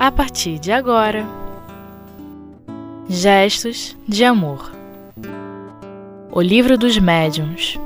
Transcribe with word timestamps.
a 0.00 0.10
partir 0.10 0.58
de 0.58 0.72
agora. 0.72 1.26
Gestos 3.06 3.94
de 4.08 4.24
Amor. 4.24 4.72
O 6.32 6.40
Livro 6.40 6.78
dos 6.78 6.96
Médiuns. 6.96 7.78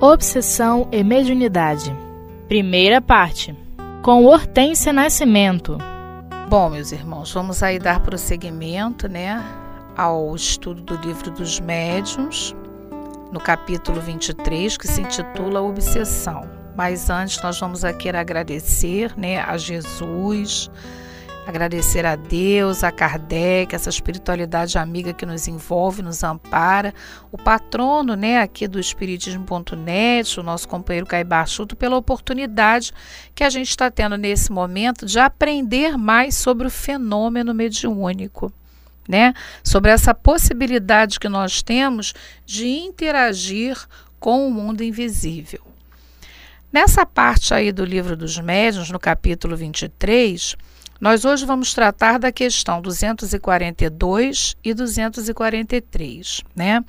Obsessão 0.00 0.88
e 0.90 1.04
Mediunidade. 1.04 1.94
Primeira 2.48 2.98
parte. 2.98 3.54
Com 4.00 4.24
Hortência 4.24 4.90
Nascimento. 4.90 5.76
Bom, 6.48 6.70
meus 6.70 6.92
irmãos, 6.92 7.30
vamos 7.30 7.62
aí 7.62 7.78
dar 7.78 8.00
prosseguimento, 8.00 9.06
né, 9.06 9.44
ao 9.94 10.34
estudo 10.34 10.80
do 10.80 10.94
Livro 11.06 11.30
dos 11.30 11.60
Médiuns, 11.60 12.56
no 13.30 13.38
capítulo 13.38 14.00
23, 14.00 14.78
que 14.78 14.88
se 14.88 15.02
intitula 15.02 15.60
Obsessão. 15.60 16.57
Mas 16.78 17.10
antes 17.10 17.42
nós 17.42 17.58
vamos 17.58 17.84
aqui 17.84 18.08
agradecer 18.08 19.12
né, 19.18 19.40
a 19.40 19.58
Jesus, 19.58 20.70
agradecer 21.44 22.06
a 22.06 22.14
Deus, 22.14 22.84
a 22.84 22.92
Kardec, 22.92 23.74
essa 23.74 23.90
espiritualidade 23.90 24.78
amiga 24.78 25.12
que 25.12 25.26
nos 25.26 25.48
envolve, 25.48 26.02
nos 26.02 26.22
ampara, 26.22 26.94
o 27.32 27.36
patrono 27.36 28.14
né, 28.14 28.40
aqui 28.40 28.68
do 28.68 28.78
Espiritismo.net, 28.78 30.38
o 30.38 30.42
nosso 30.44 30.68
companheiro 30.68 31.04
Caibachuto, 31.04 31.74
pela 31.74 31.96
oportunidade 31.96 32.92
que 33.34 33.42
a 33.42 33.50
gente 33.50 33.70
está 33.70 33.90
tendo 33.90 34.16
nesse 34.16 34.52
momento 34.52 35.04
de 35.04 35.18
aprender 35.18 35.98
mais 35.98 36.36
sobre 36.36 36.68
o 36.68 36.70
fenômeno 36.70 37.52
mediúnico. 37.52 38.52
Né? 39.08 39.34
Sobre 39.64 39.90
essa 39.90 40.14
possibilidade 40.14 41.18
que 41.18 41.28
nós 41.28 41.60
temos 41.60 42.14
de 42.46 42.68
interagir 42.68 43.76
com 44.20 44.46
o 44.46 44.50
mundo 44.52 44.84
invisível. 44.84 45.68
Nessa 46.70 47.06
parte 47.06 47.54
aí 47.54 47.72
do 47.72 47.82
livro 47.82 48.14
dos 48.14 48.38
médiuns, 48.38 48.90
no 48.90 48.98
capítulo 48.98 49.56
23, 49.56 50.54
nós 51.00 51.24
hoje 51.24 51.46
vamos 51.46 51.72
tratar 51.72 52.18
da 52.18 52.30
questão 52.30 52.82
242 52.82 54.54
e 54.62 54.74
243, 54.74 56.42
né? 56.54 56.84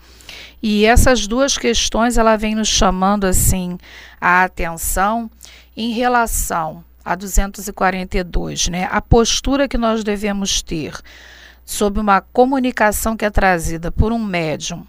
E 0.62 0.86
essas 0.86 1.28
duas 1.28 1.58
questões 1.58 2.18
ela 2.18 2.36
vem 2.36 2.56
nos 2.56 2.68
chamando 2.68 3.24
assim 3.24 3.78
a 4.20 4.44
atenção 4.44 5.32
em 5.78 5.94
relação 5.94 6.84
a 7.06 7.16
242, 7.16 8.68
né? 8.68 8.86
A 8.92 9.02
postura 9.02 9.66
que 9.66 9.78
nós 9.78 10.04
devemos 10.04 10.62
ter 10.62 10.94
sobre 11.64 12.02
uma 12.02 12.20
comunicação 12.20 13.16
que 13.16 13.24
é 13.24 13.30
trazida 13.30 13.94
por 13.94 14.12
um 14.12 14.20
médium 14.20 14.86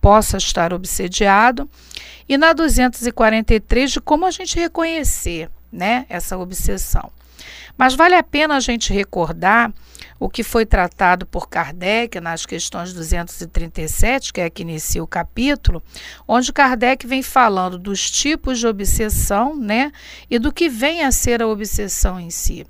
possa 0.00 0.36
estar 0.36 0.72
obsediado 0.72 1.68
e 2.28 2.36
na 2.36 2.52
243 2.52 3.92
de 3.92 4.00
como 4.00 4.26
a 4.26 4.30
gente 4.30 4.58
reconhecer, 4.58 5.50
né, 5.72 6.06
essa 6.08 6.36
obsessão. 6.36 7.10
Mas 7.76 7.94
vale 7.94 8.16
a 8.16 8.22
pena 8.22 8.56
a 8.56 8.60
gente 8.60 8.92
recordar 8.92 9.72
o 10.18 10.28
que 10.28 10.42
foi 10.42 10.66
tratado 10.66 11.24
por 11.24 11.48
Kardec 11.48 12.20
nas 12.20 12.44
questões 12.44 12.92
237, 12.92 14.32
que 14.32 14.40
é 14.40 14.50
que 14.50 14.62
inicia 14.62 15.02
o 15.02 15.06
capítulo, 15.06 15.82
onde 16.26 16.52
Kardec 16.52 17.06
vem 17.06 17.22
falando 17.22 17.78
dos 17.78 18.10
tipos 18.10 18.58
de 18.58 18.66
obsessão, 18.66 19.56
né, 19.56 19.92
e 20.28 20.38
do 20.38 20.52
que 20.52 20.68
vem 20.68 21.04
a 21.04 21.12
ser 21.12 21.40
a 21.40 21.46
obsessão 21.46 22.18
em 22.18 22.30
si. 22.30 22.66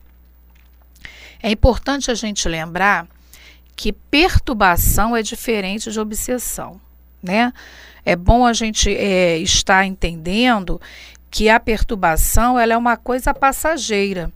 É 1.43 1.51
importante 1.51 2.11
a 2.11 2.15
gente 2.15 2.49
lembrar 2.49 3.09
que 3.75 3.93
perturbação 3.93 5.17
é 5.17 5.23
diferente 5.23 5.91
de 5.91 6.01
obsessão, 6.01 6.81
né? 7.23 7.53
É 8.05 8.17
bom 8.17 8.47
a 8.47 8.53
gente 8.53 8.95
é, 8.95 9.37
estar 9.39 9.85
entendendo 9.85 10.81
que 11.31 11.49
a 11.49 11.61
perturbação 11.61 12.59
ela 12.59 12.73
é 12.73 12.77
uma 12.77 12.97
coisa 12.97 13.35
passageira. 13.35 14.33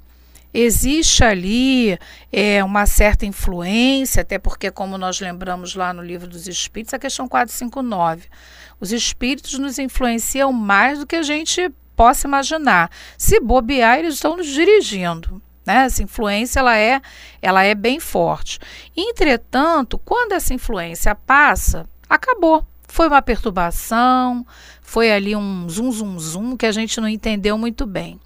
Existe 0.55 1.25
ali 1.25 1.99
é, 2.31 2.63
uma 2.63 2.85
certa 2.85 3.25
influência, 3.25 4.21
até 4.21 4.39
porque, 4.39 4.71
como 4.71 4.99
nós 4.99 5.19
lembramos 5.19 5.75
lá 5.75 5.95
no 5.95 6.03
livro 6.03 6.29
dos 6.29 6.47
Espíritos, 6.47 6.93
a 6.93 6.99
questão 6.99 7.27
459, 7.27 8.29
os 8.79 8.93
Espíritos 8.93 9.59
nos 9.59 9.79
influenciam 9.79 10.53
mais 10.53 10.99
do 10.99 11.07
que 11.07 11.17
a 11.17 11.23
gente 11.23 11.73
possa 11.97 12.27
imaginar. 12.27 12.91
Se 13.17 13.41
bobear, 13.41 13.99
eles 13.99 14.15
estão 14.15 14.37
nos 14.37 14.47
dirigindo. 14.47 15.41
Né? 15.65 15.85
Essa 15.85 16.03
influência 16.03 16.61
ela 16.61 16.77
é, 16.77 17.01
ela 17.41 17.63
é 17.63 17.75
bem 17.75 17.99
forte. 17.99 18.59
Entretanto, 18.95 19.97
quando 19.97 20.33
essa 20.33 20.53
influência 20.53 21.15
passa, 21.15 21.89
acabou. 22.09 22.67
Foi 22.93 23.09
uma 23.09 23.23
perturbação, 23.23 24.47
foi 24.83 25.11
ali 25.11 25.35
um 25.35 25.67
zum 25.67 25.91
zum 25.91 26.19
zum 26.19 26.57
que 26.59 26.67
a 26.67 26.73
gente 26.73 27.01
não 27.01 27.09
entendeu 27.09 27.57
muito 27.57 27.87
bem. 27.87 28.21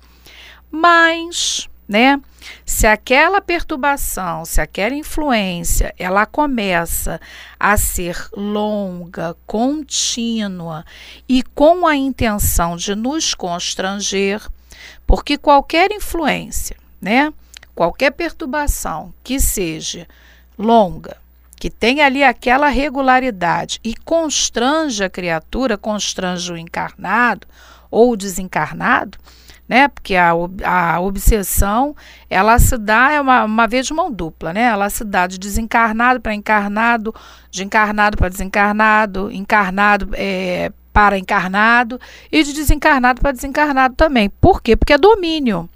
Mas, 0.68 1.68
né, 1.86 2.20
se 2.64 2.84
aquela 2.84 3.40
perturbação, 3.40 4.44
se 4.44 4.60
aquela 4.60 4.96
influência, 4.96 5.94
ela 5.96 6.26
começa 6.26 7.20
a 7.60 7.76
ser 7.76 8.16
longa, 8.36 9.36
contínua 9.46 10.84
e 11.28 11.44
com 11.44 11.86
a 11.86 11.94
intenção 11.94 12.76
de 12.76 12.96
nos 12.96 13.34
constranger, 13.34 14.42
porque 15.06 15.38
qualquer 15.38 15.92
influência, 15.92 16.76
né, 17.00 17.32
qualquer 17.72 18.10
perturbação 18.10 19.14
que 19.22 19.38
seja 19.38 20.08
longa, 20.58 21.24
que 21.56 21.70
tem 21.70 22.02
ali 22.02 22.22
aquela 22.22 22.68
regularidade 22.68 23.80
e 23.82 23.94
constrange 23.94 25.02
a 25.02 25.10
criatura, 25.10 25.78
constrange 25.78 26.52
o 26.52 26.56
encarnado 26.56 27.46
ou 27.90 28.12
o 28.12 28.16
desencarnado, 28.16 29.18
né? 29.68 29.88
Porque 29.88 30.14
a, 30.14 30.32
a 30.64 31.00
obsessão, 31.00 31.96
ela 32.30 32.58
se 32.58 32.76
dá, 32.76 33.10
é 33.10 33.20
uma, 33.20 33.44
uma 33.44 33.66
vez 33.66 33.86
de 33.86 33.94
mão 33.94 34.12
dupla, 34.12 34.52
né? 34.52 34.62
Ela 34.62 34.88
se 34.90 35.02
dá 35.02 35.26
de 35.26 35.38
desencarnado 35.38 36.20
para 36.20 36.34
encarnado, 36.34 37.14
de 37.50 37.64
encarnado 37.64 38.16
para 38.16 38.28
desencarnado, 38.28 39.32
encarnado 39.32 40.10
é, 40.12 40.70
para 40.92 41.18
encarnado 41.18 42.00
e 42.30 42.42
de 42.44 42.52
desencarnado 42.52 43.20
para 43.20 43.32
desencarnado 43.32 43.94
também. 43.94 44.28
Por 44.28 44.62
quê? 44.62 44.76
Porque 44.76 44.92
é 44.92 44.98
domínio. 44.98 45.68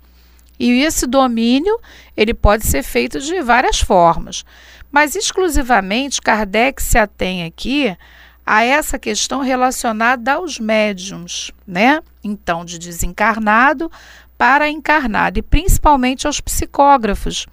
E 0.58 0.82
esse 0.82 1.06
domínio, 1.06 1.80
ele 2.14 2.34
pode 2.34 2.66
ser 2.66 2.82
feito 2.82 3.18
de 3.18 3.40
várias 3.40 3.80
formas. 3.80 4.44
Mas 4.90 5.14
exclusivamente 5.14 6.20
Kardec 6.20 6.82
se 6.82 6.98
atém 6.98 7.44
aqui 7.44 7.96
a 8.44 8.64
essa 8.64 8.98
questão 8.98 9.40
relacionada 9.40 10.32
aos 10.34 10.58
médiums, 10.58 11.52
né? 11.66 12.02
Então, 12.22 12.64
de 12.64 12.78
desencarnado 12.78 13.90
para 14.36 14.68
encarnado, 14.68 15.38
e 15.38 15.42
principalmente 15.42 16.26
aos 16.26 16.40
psicógrafos, 16.40 17.46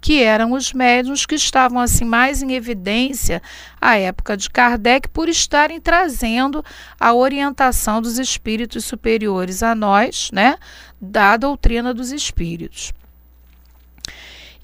que 0.00 0.22
eram 0.22 0.52
os 0.52 0.72
médiums 0.72 1.26
que 1.26 1.34
estavam 1.34 1.78
assim 1.78 2.04
mais 2.04 2.42
em 2.42 2.52
evidência 2.52 3.42
à 3.80 3.98
época 3.98 4.36
de 4.36 4.48
Kardec 4.48 5.08
por 5.10 5.28
estarem 5.28 5.80
trazendo 5.80 6.64
a 6.98 7.12
orientação 7.12 8.00
dos 8.00 8.18
espíritos 8.18 8.84
superiores 8.84 9.62
a 9.62 9.74
nós, 9.74 10.30
né, 10.32 10.56
da 11.00 11.36
doutrina 11.36 11.92
dos 11.92 12.10
espíritos. 12.10 12.92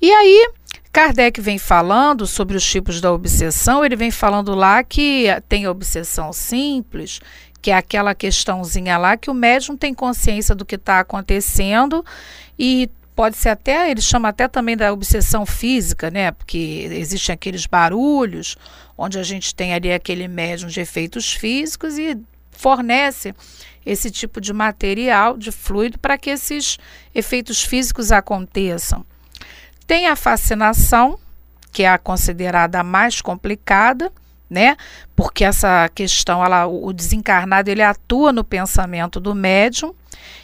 E 0.01 0.11
aí, 0.11 0.51
Kardec 0.97 1.43
vem 1.43 1.59
falando 1.59 2.27
sobre 2.27 2.57
os 2.57 2.65
tipos 2.65 3.03
da 3.03 3.13
obsessão, 3.13 3.85
ele 3.85 3.95
vem 3.95 4.11
falando 4.11 4.55
lá 4.55 4.83
que 4.83 5.27
tem 5.47 5.69
obsessão 5.69 6.33
simples, 6.33 7.21
que 7.61 7.71
é 7.71 7.75
aquela 7.75 8.15
questãozinha 8.15 8.97
lá 8.97 9.15
que 9.15 9.31
o 9.31 9.35
médium 9.35 9.77
tem 9.77 9.93
consciência 9.93 10.55
do 10.55 10.65
que 10.65 10.77
está 10.77 11.01
acontecendo 11.01 12.03
e 12.59 12.89
pode 13.15 13.37
ser 13.37 13.51
até, 13.51 13.91
ele 13.91 14.01
chama 14.01 14.31
até 14.31 14.49
também 14.49 14.75
da 14.75 14.91
obsessão 14.91 15.45
física, 15.45 16.11
né? 16.11 16.31
Porque 16.31 16.89
existem 16.91 17.35
aqueles 17.35 17.67
barulhos, 17.67 18.57
onde 18.97 19.19
a 19.19 19.23
gente 19.23 19.55
tem 19.55 19.75
ali 19.75 19.93
aquele 19.93 20.27
médium 20.27 20.71
de 20.71 20.81
efeitos 20.81 21.31
físicos 21.31 21.99
e 21.99 22.17
fornece 22.51 23.35
esse 23.85 24.11
tipo 24.11 24.41
de 24.41 24.55
material, 24.55 25.37
de 25.37 25.53
fluido, 25.53 25.99
para 25.99 26.17
que 26.17 26.31
esses 26.31 26.79
efeitos 27.15 27.63
físicos 27.63 28.11
aconteçam. 28.11 29.05
Tem 29.87 30.07
a 30.07 30.17
fascinação, 30.17 31.19
que 31.73 31.83
é 31.83 31.89
a 31.89 31.99
considerada 31.99 32.83
mais 32.83 33.21
complicada, 33.21 34.13
né? 34.49 34.77
Porque 35.15 35.45
essa 35.45 35.89
questão, 35.95 36.45
ela, 36.45 36.67
o 36.67 36.93
desencarnado, 36.93 37.71
ele 37.71 37.83
atua 37.83 38.33
no 38.33 38.45
pensamento 38.45 39.21
do 39.21 39.35
médium 39.35 39.95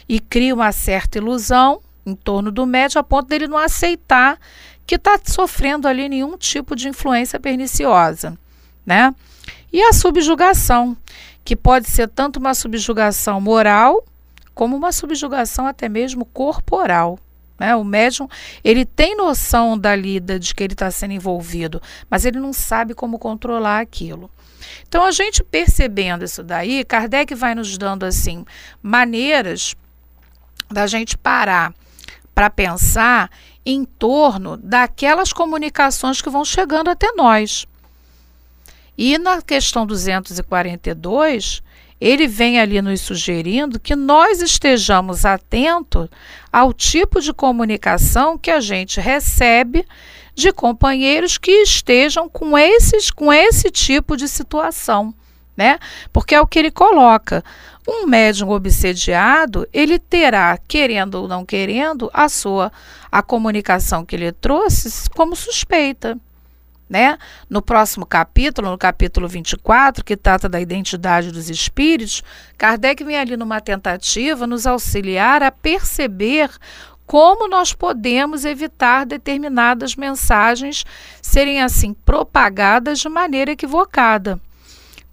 e 0.07 0.19
cria 0.19 0.53
uma 0.53 0.71
certa 0.71 1.17
ilusão 1.17 1.81
em 2.05 2.15
torno 2.15 2.51
do 2.51 2.65
médium 2.65 2.99
a 2.99 3.03
ponto 3.03 3.27
dele 3.27 3.47
não 3.47 3.57
aceitar 3.57 4.37
que 4.85 4.95
está 4.95 5.17
sofrendo 5.23 5.87
ali 5.87 6.09
nenhum 6.09 6.37
tipo 6.37 6.75
de 6.75 6.89
influência 6.89 7.39
perniciosa, 7.39 8.37
né? 8.85 9.13
E 9.71 9.81
a 9.81 9.93
subjugação, 9.93 10.95
que 11.43 11.55
pode 11.55 11.89
ser 11.89 12.07
tanto 12.09 12.37
uma 12.37 12.53
subjugação 12.53 13.39
moral 13.41 14.03
como 14.53 14.75
uma 14.75 14.91
subjugação 14.91 15.65
até 15.65 15.89
mesmo 15.89 16.25
corporal. 16.25 17.17
Né? 17.63 17.73
O 17.77 17.83
médium 17.85 18.27
ele 18.61 18.83
tem 18.83 19.15
noção 19.15 19.77
da 19.77 19.95
lida 19.95 20.37
de 20.37 20.53
que 20.53 20.61
ele 20.61 20.73
está 20.73 20.91
sendo 20.91 21.13
envolvido, 21.13 21.81
mas 22.09 22.25
ele 22.25 22.37
não 22.37 22.51
sabe 22.51 22.93
como 22.93 23.17
controlar 23.17 23.79
aquilo. 23.79 24.29
Então 24.85 25.05
a 25.05 25.11
gente 25.11 25.41
percebendo 25.41 26.25
isso 26.25 26.43
daí, 26.43 26.83
Kardec 26.83 27.33
vai 27.33 27.55
nos 27.55 27.77
dando 27.77 28.03
assim 28.03 28.43
maneiras 28.81 29.77
da 30.69 30.85
gente 30.87 31.17
parar 31.17 31.73
para 32.35 32.49
pensar 32.49 33.31
em 33.65 33.85
torno 33.85 34.57
daquelas 34.57 35.31
comunicações 35.31 36.21
que 36.21 36.29
vão 36.29 36.43
chegando 36.43 36.89
até 36.89 37.13
nós. 37.13 37.65
E 38.97 39.17
na 39.17 39.41
questão 39.41 39.85
242, 39.85 41.63
ele 41.99 42.27
vem 42.27 42.59
ali 42.59 42.81
nos 42.81 43.01
sugerindo 43.01 43.79
que 43.79 43.95
nós 43.95 44.41
estejamos 44.41 45.25
atentos 45.25 46.09
ao 46.51 46.73
tipo 46.73 47.21
de 47.21 47.33
comunicação 47.33 48.37
que 48.37 48.51
a 48.51 48.59
gente 48.59 48.99
recebe 48.99 49.85
de 50.35 50.51
companheiros 50.51 51.37
que 51.37 51.51
estejam 51.51 52.27
com, 52.27 52.57
esses, 52.57 53.11
com 53.11 53.31
esse 53.31 53.69
tipo 53.69 54.17
de 54.17 54.27
situação, 54.27 55.13
né? 55.55 55.79
Porque 56.11 56.35
é 56.35 56.41
o 56.41 56.47
que 56.47 56.59
ele 56.59 56.71
coloca. 56.71 57.43
Um 57.87 58.07
médium 58.07 58.49
obsediado, 58.49 59.67
ele 59.73 59.99
terá, 59.99 60.57
querendo 60.67 61.15
ou 61.15 61.27
não 61.27 61.45
querendo, 61.45 62.09
a 62.13 62.29
sua 62.29 62.71
a 63.11 63.21
comunicação 63.21 64.05
que 64.05 64.15
ele 64.15 64.31
trouxe 64.31 65.09
como 65.11 65.35
suspeita. 65.35 66.17
Né? 66.89 67.17
No 67.49 67.61
próximo 67.61 68.05
capítulo, 68.05 68.69
no 68.69 68.77
capítulo 68.77 69.27
24, 69.27 70.03
que 70.03 70.17
trata 70.17 70.47
da 70.47 70.59
identidade 70.59 71.31
dos 71.31 71.49
espíritos, 71.49 72.21
Kardec 72.57 73.03
vem 73.03 73.17
ali 73.17 73.35
numa 73.37 73.61
tentativa 73.61 74.45
nos 74.45 74.67
auxiliar 74.67 75.41
a 75.41 75.49
perceber 75.49 76.51
como 77.05 77.47
nós 77.47 77.73
podemos 77.73 78.45
evitar 78.45 79.05
determinadas 79.05 79.95
mensagens 79.95 80.85
serem 81.21 81.61
assim 81.61 81.93
propagadas 81.93 82.99
de 82.99 83.09
maneira 83.09 83.51
equivocada. 83.51 84.39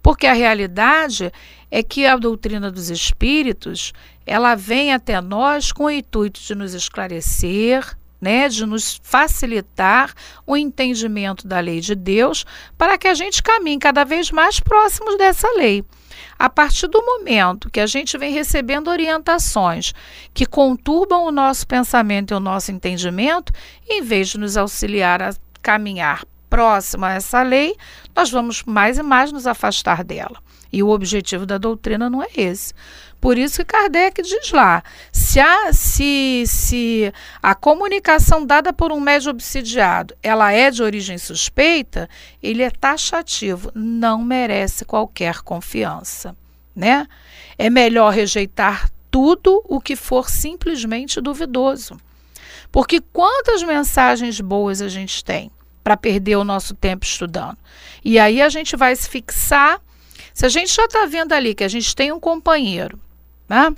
Porque 0.01 0.25
a 0.25 0.33
realidade 0.33 1.31
é 1.69 1.83
que 1.83 2.05
a 2.05 2.17
doutrina 2.17 2.71
dos 2.71 2.89
espíritos, 2.89 3.93
ela 4.25 4.55
vem 4.55 4.93
até 4.93 5.21
nós 5.21 5.71
com 5.71 5.85
o 5.85 5.91
intuito 5.91 6.41
de 6.41 6.55
nos 6.55 6.73
esclarecer, 6.73 7.97
né, 8.21 8.47
de 8.47 8.65
nos 8.65 9.01
facilitar 9.03 10.13
o 10.45 10.55
entendimento 10.55 11.47
da 11.47 11.59
lei 11.59 11.79
de 11.79 11.95
Deus, 11.95 12.45
para 12.77 12.97
que 12.97 13.07
a 13.07 13.13
gente 13.15 13.41
caminhe 13.41 13.79
cada 13.79 14.03
vez 14.03 14.29
mais 14.29 14.59
próximos 14.59 15.17
dessa 15.17 15.47
lei. 15.57 15.83
A 16.37 16.49
partir 16.49 16.87
do 16.87 17.03
momento 17.03 17.69
que 17.69 17.79
a 17.79 17.87
gente 17.87 18.17
vem 18.17 18.31
recebendo 18.31 18.89
orientações 18.89 19.93
que 20.33 20.45
conturbam 20.45 21.25
o 21.25 21.31
nosso 21.31 21.65
pensamento 21.65 22.33
e 22.33 22.37
o 22.37 22.39
nosso 22.39 22.71
entendimento, 22.71 23.51
em 23.87 24.01
vez 24.01 24.29
de 24.29 24.37
nos 24.37 24.57
auxiliar 24.57 25.21
a 25.21 25.33
caminhar 25.61 26.23
próximo 26.49 27.05
a 27.05 27.13
essa 27.13 27.41
lei, 27.41 27.75
nós 28.15 28.29
vamos 28.29 28.63
mais 28.63 28.97
e 28.97 29.03
mais 29.03 29.31
nos 29.31 29.47
afastar 29.47 30.03
dela. 30.03 30.37
E 30.71 30.83
o 30.83 30.89
objetivo 30.89 31.45
da 31.45 31.57
doutrina 31.57 32.09
não 32.09 32.21
é 32.21 32.27
esse. 32.35 32.73
Por 33.21 33.37
isso 33.37 33.57
que 33.57 33.65
Kardec 33.65 34.21
diz 34.23 34.51
lá: 34.51 34.83
se 35.11 35.39
a, 35.39 35.71
se, 35.71 36.43
se 36.47 37.13
a 37.41 37.55
comunicação 37.55 38.45
dada 38.45 38.73
por 38.73 38.91
um 38.91 38.99
médium 38.99 39.29
obsidiado 39.29 40.15
ela 40.23 40.51
é 40.51 40.71
de 40.71 40.81
origem 40.81 41.17
suspeita, 41.17 42.09
ele 42.41 42.63
é 42.63 42.71
taxativo, 42.71 43.71
não 43.75 44.23
merece 44.23 44.83
qualquer 44.83 45.41
confiança. 45.41 46.35
Né? 46.75 47.07
É 47.57 47.69
melhor 47.69 48.11
rejeitar 48.11 48.89
tudo 49.11 49.61
o 49.65 49.79
que 49.79 49.95
for 49.95 50.29
simplesmente 50.29 51.21
duvidoso. 51.21 51.97
Porque 52.71 53.01
quantas 53.13 53.61
mensagens 53.61 54.41
boas 54.41 54.81
a 54.81 54.87
gente 54.87 55.23
tem? 55.23 55.51
para 55.83 55.97
perder 55.97 56.35
o 56.35 56.43
nosso 56.43 56.75
tempo 56.75 57.05
estudando. 57.05 57.57
E 58.03 58.19
aí 58.19 58.41
a 58.41 58.49
gente 58.49 58.75
vai 58.75 58.95
se 58.95 59.09
fixar. 59.09 59.81
Se 60.33 60.45
a 60.45 60.49
gente 60.49 60.73
já 60.73 60.85
está 60.85 61.05
vendo 61.05 61.33
ali 61.33 61.53
que 61.53 61.63
a 61.63 61.67
gente 61.67 61.95
tem 61.95 62.11
um 62.11 62.19
companheiro, 62.19 62.99
né? 63.51 63.75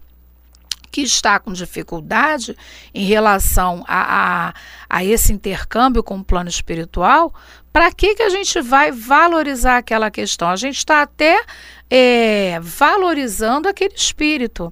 que 0.91 1.01
está 1.01 1.39
com 1.39 1.51
dificuldade 1.51 2.55
em 2.93 3.03
relação 3.03 3.83
a, 3.87 4.49
a, 4.49 4.53
a, 4.87 5.03
esse 5.03 5.33
intercâmbio 5.33 6.03
com 6.03 6.19
o 6.19 6.23
plano 6.23 6.47
espiritual, 6.47 7.33
para 7.71 7.91
que, 7.91 8.13
que 8.13 8.21
a 8.21 8.29
gente 8.29 8.61
vai 8.61 8.91
valorizar 8.91 9.77
aquela 9.77 10.11
questão? 10.11 10.47
A 10.47 10.55
gente 10.55 10.77
está 10.77 11.01
até 11.01 11.43
é, 11.89 12.59
valorizando 12.61 13.67
aquele 13.67 13.95
espírito 13.95 14.71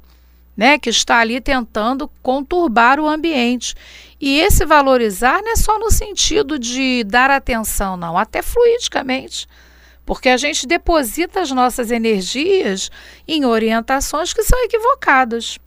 né, 0.56 0.78
que 0.78 0.92
está 0.92 1.18
ali 1.18 1.42
tentando 1.42 2.08
conturbar 2.22 3.00
o 3.00 3.08
ambiente. 3.08 3.74
E 4.20 4.40
esse 4.40 4.64
valorizar 4.64 5.42
não 5.42 5.54
é 5.54 5.56
só 5.56 5.80
no 5.80 5.90
sentido 5.90 6.60
de 6.60 7.04
dar 7.04 7.32
atenção, 7.32 7.98
não, 7.98 8.16
até 8.16 8.44
fluidicamente. 8.44 9.48
Porque 10.12 10.28
a 10.28 10.36
gente 10.36 10.68
deposita 10.68 11.40
as 11.40 11.52
nossas 11.52 11.90
energias 11.90 12.92
em 13.26 13.46
orientações 13.46 14.34
que 14.34 14.44
são 14.44 14.62
equivocadas. 14.66 15.58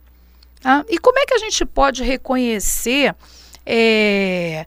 Tá? 0.60 0.84
E 0.86 0.98
como 0.98 1.18
é 1.18 1.24
que 1.24 1.32
a 1.32 1.38
gente 1.38 1.64
pode 1.64 2.02
reconhecer 2.02 3.16
é, 3.64 4.66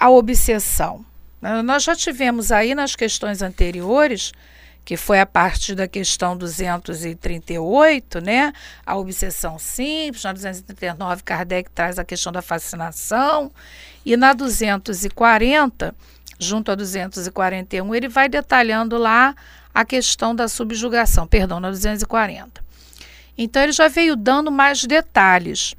a 0.00 0.08
obsessão? 0.08 1.04
Nós 1.62 1.82
já 1.82 1.94
tivemos 1.94 2.50
aí 2.50 2.74
nas 2.74 2.96
questões 2.96 3.42
anteriores 3.42 4.32
que 4.82 4.96
foi 4.96 5.20
a 5.20 5.26
partir 5.26 5.74
da 5.74 5.86
questão 5.86 6.34
238, 6.34 8.18
né? 8.18 8.50
A 8.84 8.96
obsessão 8.96 9.58
simples, 9.58 10.24
na 10.24 10.32
239 10.32 11.22
Kardec 11.22 11.70
traz 11.70 11.98
a 11.98 12.04
questão 12.04 12.32
da 12.32 12.40
fascinação 12.40 13.52
e 14.06 14.16
na 14.16 14.32
240, 14.32 15.94
junto 16.42 16.70
a 16.70 16.74
241, 16.74 17.94
ele 17.94 18.08
vai 18.08 18.28
detalhando 18.28 18.98
lá 18.98 19.34
a 19.72 19.84
questão 19.84 20.34
da 20.34 20.48
subjugação, 20.48 21.26
perdão, 21.26 21.60
na 21.60 21.70
240. 21.70 22.62
Então 23.36 23.62
ele 23.62 23.72
já 23.72 23.88
veio 23.88 24.14
dando 24.16 24.50
mais 24.50 24.84
detalhes. 24.84 25.74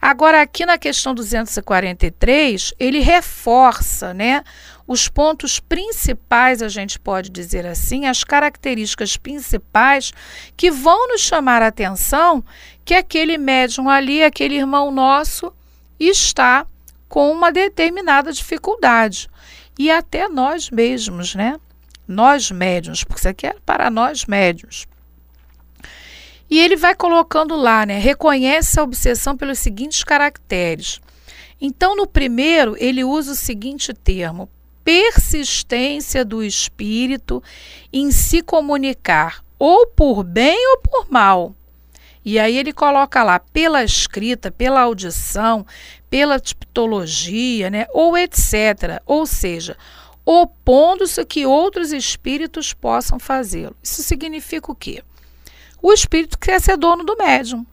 Agora, 0.00 0.42
aqui 0.42 0.66
na 0.66 0.78
questão 0.78 1.14
243, 1.14 2.74
ele 2.78 2.98
reforça 2.98 4.12
né, 4.12 4.42
os 4.86 5.08
pontos 5.08 5.60
principais, 5.60 6.60
a 6.60 6.68
gente 6.68 6.98
pode 6.98 7.30
dizer 7.30 7.64
assim, 7.64 8.06
as 8.06 8.24
características 8.24 9.16
principais 9.16 10.12
que 10.56 10.72
vão 10.72 11.08
nos 11.08 11.20
chamar 11.20 11.62
a 11.62 11.68
atenção 11.68 12.44
que 12.84 12.94
aquele 12.94 13.38
médium 13.38 13.88
ali, 13.88 14.24
aquele 14.24 14.56
irmão 14.56 14.90
nosso, 14.90 15.52
está 16.00 16.66
com 17.08 17.30
uma 17.30 17.52
determinada 17.52 18.32
dificuldade. 18.32 19.28
E 19.78 19.90
até 19.90 20.28
nós 20.28 20.70
mesmos, 20.70 21.34
né? 21.34 21.58
Nós 22.06 22.50
médiums, 22.50 23.04
porque 23.04 23.20
isso 23.20 23.28
aqui 23.28 23.46
é 23.46 23.56
para 23.64 23.90
nós 23.90 24.26
médiums. 24.26 24.86
E 26.50 26.60
ele 26.60 26.76
vai 26.76 26.94
colocando 26.94 27.56
lá, 27.56 27.86
né? 27.86 27.98
Reconhece 27.98 28.78
a 28.78 28.82
obsessão 28.82 29.36
pelos 29.36 29.58
seguintes 29.58 30.04
caracteres. 30.04 31.00
Então, 31.58 31.96
no 31.96 32.06
primeiro, 32.06 32.76
ele 32.78 33.02
usa 33.02 33.32
o 33.32 33.36
seguinte 33.36 33.94
termo: 33.94 34.50
persistência 34.84 36.24
do 36.24 36.42
espírito 36.42 37.42
em 37.92 38.10
se 38.10 38.42
comunicar, 38.42 39.42
ou 39.58 39.86
por 39.86 40.22
bem 40.24 40.58
ou 40.72 40.78
por 40.78 41.10
mal. 41.10 41.54
E 42.24 42.38
aí 42.38 42.56
ele 42.56 42.72
coloca 42.72 43.22
lá 43.22 43.40
pela 43.40 43.82
escrita, 43.82 44.50
pela 44.50 44.80
audição, 44.82 45.66
pela 46.12 46.38
tipologia, 46.38 47.70
né, 47.70 47.86
ou 47.90 48.18
etc. 48.18 49.00
Ou 49.06 49.24
seja, 49.24 49.78
opondo-se 50.26 51.24
que 51.24 51.46
outros 51.46 51.90
espíritos 51.90 52.74
possam 52.74 53.18
fazê-lo. 53.18 53.74
Isso 53.82 54.02
significa 54.02 54.70
o 54.70 54.74
quê? 54.74 55.02
o 55.82 55.92
espírito 55.92 56.38
quer 56.38 56.60
ser 56.60 56.76
dono 56.76 57.02
do 57.02 57.16
médium. 57.16 57.66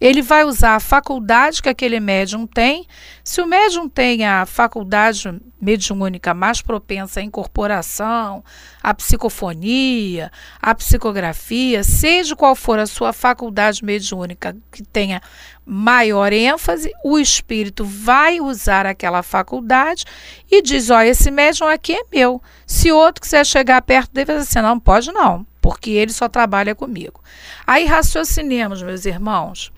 Ele 0.00 0.22
vai 0.22 0.44
usar 0.44 0.76
a 0.76 0.80
faculdade 0.80 1.62
que 1.62 1.68
aquele 1.68 1.98
médium 1.98 2.46
tem. 2.46 2.86
Se 3.24 3.40
o 3.40 3.46
médium 3.46 3.88
tem 3.88 4.24
a 4.24 4.46
faculdade 4.46 5.40
mediúnica 5.60 6.32
mais 6.32 6.62
propensa 6.62 7.20
à 7.20 7.22
incorporação, 7.22 8.44
à 8.82 8.94
psicofonia, 8.94 10.30
à 10.62 10.74
psicografia, 10.74 11.82
seja 11.82 12.36
qual 12.36 12.54
for 12.54 12.78
a 12.78 12.86
sua 12.86 13.12
faculdade 13.12 13.84
mediúnica 13.84 14.56
que 14.70 14.82
tenha 14.82 15.20
maior 15.66 16.32
ênfase, 16.32 16.92
o 17.04 17.18
espírito 17.18 17.84
vai 17.84 18.40
usar 18.40 18.86
aquela 18.86 19.22
faculdade 19.22 20.04
e 20.50 20.62
diz: 20.62 20.90
Ó, 20.90 21.00
esse 21.00 21.30
médium 21.30 21.66
aqui 21.66 21.92
é 21.92 22.02
meu. 22.12 22.40
Se 22.66 22.92
outro 22.92 23.20
quiser 23.20 23.44
chegar 23.44 23.82
perto 23.82 24.12
dele, 24.12 24.26
vai 24.26 24.36
dizer 24.36 24.48
assim: 24.48 24.66
não, 24.66 24.78
pode 24.78 25.12
não 25.12 25.46
porque 25.60 25.90
ele 25.90 26.12
só 26.12 26.30
trabalha 26.30 26.74
comigo. 26.74 27.22
Aí 27.66 27.84
raciocinemos, 27.84 28.82
meus 28.82 29.04
irmãos. 29.04 29.70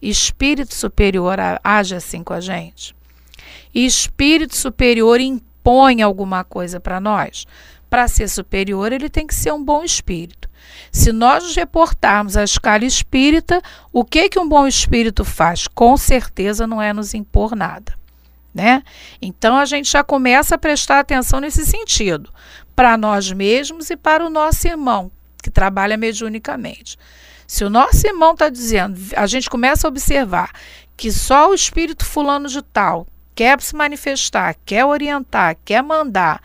Espírito 0.00 0.74
superior 0.74 1.38
age 1.62 1.94
assim 1.94 2.22
com 2.22 2.32
a 2.32 2.40
gente? 2.40 2.94
Espírito 3.74 4.56
superior 4.56 5.20
impõe 5.20 6.02
alguma 6.02 6.44
coisa 6.44 6.80
para 6.80 7.00
nós? 7.00 7.46
Para 7.88 8.08
ser 8.08 8.28
superior, 8.28 8.92
ele 8.92 9.08
tem 9.08 9.26
que 9.26 9.34
ser 9.34 9.52
um 9.52 9.62
bom 9.62 9.82
espírito. 9.84 10.48
Se 10.90 11.12
nós 11.12 11.44
nos 11.44 11.54
reportarmos 11.54 12.36
à 12.36 12.42
escala 12.42 12.84
espírita, 12.84 13.62
o 13.92 14.04
que 14.04 14.28
que 14.28 14.38
um 14.38 14.48
bom 14.48 14.66
espírito 14.66 15.24
faz? 15.24 15.68
Com 15.68 15.96
certeza 15.96 16.66
não 16.66 16.80
é 16.80 16.92
nos 16.92 17.14
impor 17.14 17.54
nada. 17.54 17.94
Né? 18.54 18.82
Então 19.20 19.56
a 19.56 19.66
gente 19.66 19.90
já 19.90 20.02
começa 20.02 20.54
a 20.54 20.58
prestar 20.58 21.00
atenção 21.00 21.40
nesse 21.40 21.66
sentido, 21.66 22.32
para 22.74 22.96
nós 22.96 23.30
mesmos 23.30 23.90
e 23.90 23.96
para 23.96 24.24
o 24.24 24.30
nosso 24.30 24.66
irmão, 24.66 25.10
que 25.42 25.50
trabalha 25.50 25.96
mediunicamente. 25.96 26.96
Se 27.46 27.64
o 27.64 27.70
nosso 27.70 28.06
irmão 28.06 28.32
está 28.32 28.48
dizendo, 28.48 29.00
a 29.14 29.26
gente 29.26 29.48
começa 29.48 29.86
a 29.86 29.90
observar 29.90 30.50
que 30.96 31.12
só 31.12 31.50
o 31.50 31.54
espírito 31.54 32.04
fulano 32.04 32.48
de 32.48 32.62
tal 32.62 33.06
quer 33.34 33.60
se 33.60 33.76
manifestar, 33.76 34.56
quer 34.64 34.84
orientar, 34.84 35.56
quer 35.64 35.82
mandar, 35.82 36.42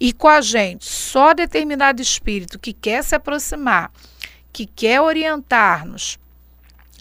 e 0.00 0.12
com 0.12 0.26
a 0.26 0.40
gente 0.40 0.84
só 0.86 1.32
determinado 1.34 2.02
espírito 2.02 2.58
que 2.58 2.72
quer 2.72 3.04
se 3.04 3.14
aproximar, 3.14 3.92
que 4.52 4.66
quer 4.66 5.00
orientar-nos, 5.00 6.18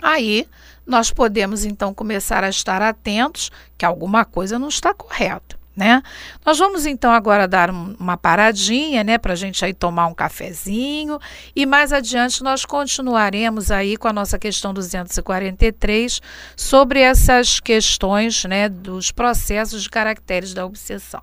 aí 0.01 0.47
nós 0.85 1.11
podemos 1.11 1.63
então 1.63 1.93
começar 1.93 2.43
a 2.43 2.49
estar 2.49 2.81
atentos 2.81 3.49
que 3.77 3.85
alguma 3.85 4.25
coisa 4.25 4.59
não 4.59 4.67
está 4.67 4.93
correta. 4.93 5.60
Né? 5.75 6.03
Nós 6.45 6.59
vamos 6.59 6.85
então 6.85 7.11
agora 7.11 7.47
dar 7.47 7.69
uma 7.69 8.17
paradinha, 8.17 9.05
né, 9.05 9.17
para 9.17 9.31
a 9.31 9.37
gente 9.37 9.63
aí 9.63 9.73
tomar 9.73 10.07
um 10.07 10.13
cafezinho 10.13 11.17
e 11.55 11.65
mais 11.65 11.93
adiante 11.93 12.43
nós 12.43 12.65
continuaremos 12.65 13.71
aí 13.71 13.95
com 13.95 14.09
a 14.09 14.13
nossa 14.13 14.37
questão 14.37 14.73
243 14.73 16.21
sobre 16.57 16.99
essas 16.99 17.61
questões, 17.61 18.43
né, 18.43 18.67
dos 18.67 19.11
processos 19.11 19.83
de 19.83 19.89
caracteres 19.89 20.53
da 20.53 20.65
obsessão. 20.65 21.21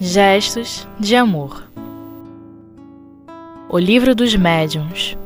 Gestos 0.00 0.86
de 1.00 1.16
amor. 1.16 1.68
O 3.68 3.78
livro 3.78 4.14
dos 4.14 4.34
médiuns. 4.36 5.16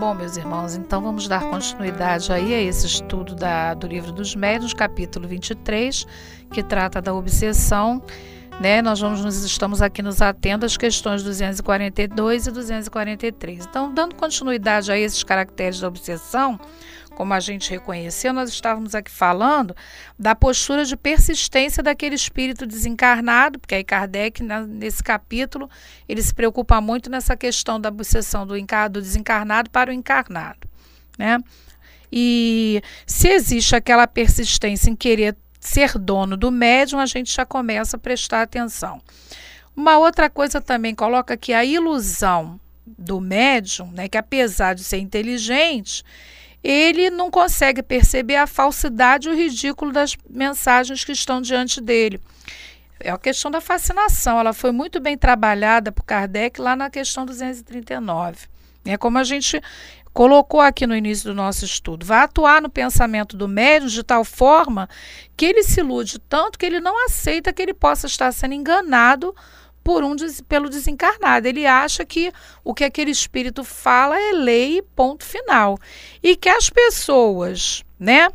Bom, 0.00 0.14
meus 0.14 0.38
irmãos, 0.38 0.76
então 0.76 1.02
vamos 1.02 1.28
dar 1.28 1.42
continuidade 1.50 2.32
aí 2.32 2.54
a 2.54 2.62
esse 2.62 2.86
estudo 2.86 3.34
da, 3.34 3.74
do 3.74 3.86
livro 3.86 4.10
dos 4.12 4.34
médiuns, 4.34 4.72
capítulo 4.72 5.28
23, 5.28 6.06
que 6.50 6.62
trata 6.62 7.02
da 7.02 7.12
obsessão. 7.12 8.02
Né? 8.62 8.80
Nós 8.80 8.98
vamos, 8.98 9.22
nós 9.22 9.44
estamos 9.44 9.82
aqui 9.82 10.00
nos 10.00 10.22
atendo 10.22 10.64
às 10.64 10.78
questões 10.78 11.22
242 11.22 12.46
e 12.46 12.50
243. 12.50 13.66
Então, 13.66 13.92
dando 13.92 14.14
continuidade 14.14 14.90
a 14.90 14.96
esses 14.96 15.22
caracteres 15.22 15.80
da 15.80 15.88
obsessão, 15.88 16.58
como 17.14 17.34
a 17.34 17.40
gente 17.40 17.70
reconheceu, 17.70 18.32
nós 18.32 18.48
estávamos 18.48 18.94
aqui 18.94 19.10
falando 19.10 19.74
da 20.18 20.34
postura 20.34 20.84
de 20.84 20.96
persistência 20.96 21.82
daquele 21.82 22.14
espírito 22.14 22.66
desencarnado, 22.66 23.58
porque 23.58 23.74
aí 23.74 23.84
Kardec, 23.84 24.42
nesse 24.42 25.02
capítulo, 25.02 25.68
ele 26.08 26.22
se 26.22 26.34
preocupa 26.34 26.80
muito 26.80 27.10
nessa 27.10 27.36
questão 27.36 27.80
da 27.80 27.88
obsessão 27.88 28.46
do, 28.46 28.54
do 28.54 29.02
desencarnado 29.02 29.70
para 29.70 29.90
o 29.90 29.92
encarnado. 29.92 30.68
Né? 31.18 31.38
E 32.12 32.82
se 33.06 33.28
existe 33.28 33.76
aquela 33.76 34.06
persistência 34.06 34.90
em 34.90 34.96
querer 34.96 35.36
ser 35.60 35.98
dono 35.98 36.36
do 36.36 36.50
médium, 36.50 36.98
a 36.98 37.06
gente 37.06 37.34
já 37.34 37.44
começa 37.44 37.96
a 37.96 38.00
prestar 38.00 38.42
atenção. 38.42 39.00
Uma 39.76 39.98
outra 39.98 40.28
coisa 40.28 40.60
também 40.60 40.94
coloca 40.94 41.36
que 41.36 41.52
a 41.52 41.64
ilusão 41.64 42.58
do 42.86 43.20
médium, 43.20 43.90
né, 43.92 44.08
que 44.08 44.18
apesar 44.18 44.74
de 44.74 44.82
ser 44.82 44.98
inteligente, 44.98 46.02
ele 46.62 47.10
não 47.10 47.30
consegue 47.30 47.82
perceber 47.82 48.36
a 48.36 48.46
falsidade 48.46 49.28
e 49.28 49.32
o 49.32 49.34
ridículo 49.34 49.92
das 49.92 50.16
mensagens 50.28 51.04
que 51.04 51.12
estão 51.12 51.40
diante 51.40 51.80
dele. 51.80 52.20
É 52.98 53.10
a 53.10 53.18
questão 53.18 53.50
da 53.50 53.60
fascinação, 53.60 54.38
ela 54.38 54.52
foi 54.52 54.72
muito 54.72 55.00
bem 55.00 55.16
trabalhada 55.16 55.90
por 55.90 56.04
Kardec 56.04 56.60
lá 56.60 56.76
na 56.76 56.90
questão 56.90 57.24
239. 57.24 58.46
É 58.84 58.96
como 58.96 59.18
a 59.18 59.24
gente 59.24 59.60
colocou 60.12 60.60
aqui 60.60 60.86
no 60.86 60.96
início 60.96 61.30
do 61.30 61.34
nosso 61.34 61.64
estudo. 61.64 62.04
Vai 62.04 62.24
atuar 62.24 62.60
no 62.60 62.68
pensamento 62.68 63.36
do 63.36 63.48
médium 63.48 63.88
de 63.88 64.02
tal 64.02 64.24
forma 64.24 64.88
que 65.36 65.46
ele 65.46 65.62
se 65.62 65.80
ilude 65.80 66.18
tanto 66.18 66.58
que 66.58 66.66
ele 66.66 66.80
não 66.80 67.06
aceita 67.06 67.52
que 67.52 67.62
ele 67.62 67.74
possa 67.74 68.06
estar 68.06 68.32
sendo 68.32 68.54
enganado 68.54 69.34
por 69.90 70.04
um 70.04 70.14
pelo 70.46 70.70
desencarnado. 70.70 71.48
Ele 71.48 71.66
acha 71.66 72.04
que 72.04 72.32
o 72.62 72.72
que 72.72 72.84
aquele 72.84 73.10
espírito 73.10 73.64
fala 73.64 74.16
é 74.16 74.30
lei, 74.30 74.80
ponto 74.94 75.24
final. 75.24 75.76
E 76.22 76.36
que 76.36 76.48
as 76.48 76.70
pessoas, 76.70 77.84
né, 77.98 78.28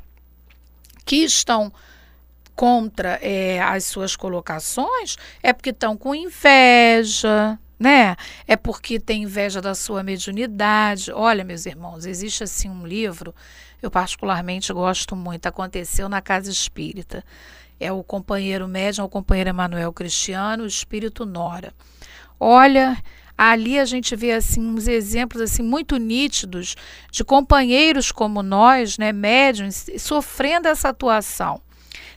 que 1.06 1.24
estão 1.24 1.72
contra 2.58 3.18
é, 3.22 3.62
as 3.62 3.86
suas 3.86 4.18
colocações 4.18 5.16
é 5.42 5.54
porque 5.54 5.70
estão 5.70 5.96
com 5.96 6.14
inveja, 6.14 7.58
né? 7.80 8.16
É 8.48 8.56
porque 8.56 9.00
tem 9.00 9.24
inveja 9.24 9.62
da 9.62 9.76
sua 9.76 10.04
mediunidade. 10.04 11.12
Olha, 11.12 11.44
meus 11.44 11.66
irmãos, 11.66 12.06
existe 12.06 12.44
assim 12.44 12.70
um 12.70 12.86
livro, 12.86 13.34
eu 13.82 13.92
particularmente 13.92 14.72
gosto 14.74 15.16
muito, 15.16 15.46
aconteceu 15.48 16.08
na 16.10 16.22
Casa 16.22 16.50
Espírita 16.50 17.24
é 17.80 17.92
o 17.92 18.04
companheiro 18.04 18.68
médium, 18.68 19.06
o 19.06 19.10
companheiro 19.10 19.50
Emanuel 19.50 19.92
Cristiano, 19.92 20.64
o 20.64 20.68
espírito 20.68 21.26
Nora. 21.26 21.74
Olha, 22.40 22.98
ali 23.38 23.80
a 23.80 23.86
gente 23.86 24.16
vê 24.16 24.32
assim 24.32 24.62
uns 24.62 24.88
exemplos 24.88 25.42
assim 25.42 25.64
muito 25.64 25.98
nítidos 25.98 26.76
de 27.12 27.24
companheiros 27.24 28.12
como 28.12 28.42
nós, 28.42 28.98
né, 28.98 29.12
médiums, 29.12 29.88
sofrendo 29.98 30.68
essa 30.68 30.90
atuação. 30.90 31.62